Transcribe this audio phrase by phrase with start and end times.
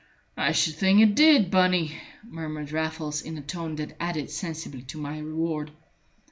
[0.35, 4.97] "I should think it did, Bunny," murmured Raffles, in a tone that added sensibly to
[4.97, 5.69] my reward.